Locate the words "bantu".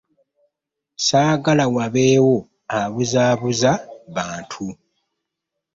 4.15-4.65